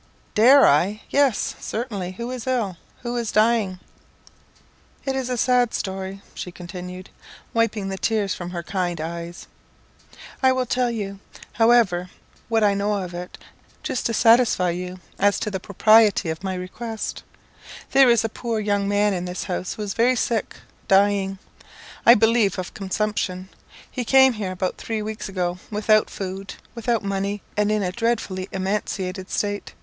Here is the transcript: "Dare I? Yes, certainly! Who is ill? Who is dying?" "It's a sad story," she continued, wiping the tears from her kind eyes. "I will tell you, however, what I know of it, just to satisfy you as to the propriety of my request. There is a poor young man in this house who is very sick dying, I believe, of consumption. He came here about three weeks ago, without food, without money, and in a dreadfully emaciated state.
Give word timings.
"Dare 0.33 0.65
I? 0.65 1.01
Yes, 1.11 1.53
certainly! 1.59 2.13
Who 2.13 2.31
is 2.31 2.47
ill? 2.47 2.77
Who 3.03 3.15
is 3.17 3.31
dying?" 3.31 3.79
"It's 5.05 5.29
a 5.29 5.37
sad 5.37 5.75
story," 5.75 6.23
she 6.33 6.51
continued, 6.51 7.11
wiping 7.53 7.89
the 7.89 7.99
tears 7.99 8.33
from 8.33 8.49
her 8.49 8.63
kind 8.63 8.99
eyes. 8.99 9.45
"I 10.41 10.53
will 10.53 10.65
tell 10.65 10.89
you, 10.89 11.19
however, 11.53 12.09
what 12.49 12.63
I 12.63 12.73
know 12.73 12.95
of 12.95 13.13
it, 13.13 13.37
just 13.83 14.07
to 14.07 14.13
satisfy 14.15 14.71
you 14.71 14.99
as 15.19 15.39
to 15.41 15.51
the 15.51 15.59
propriety 15.59 16.29
of 16.31 16.43
my 16.43 16.55
request. 16.55 17.21
There 17.91 18.09
is 18.09 18.23
a 18.23 18.27
poor 18.27 18.59
young 18.59 18.87
man 18.87 19.13
in 19.13 19.25
this 19.25 19.43
house 19.43 19.73
who 19.75 19.83
is 19.83 19.93
very 19.93 20.15
sick 20.15 20.55
dying, 20.87 21.37
I 22.07 22.15
believe, 22.15 22.57
of 22.57 22.73
consumption. 22.73 23.49
He 23.91 24.03
came 24.03 24.33
here 24.33 24.51
about 24.53 24.77
three 24.77 25.03
weeks 25.03 25.29
ago, 25.29 25.59
without 25.69 26.09
food, 26.09 26.55
without 26.73 27.03
money, 27.03 27.43
and 27.55 27.71
in 27.71 27.83
a 27.83 27.91
dreadfully 27.91 28.49
emaciated 28.51 29.29
state. 29.29 29.75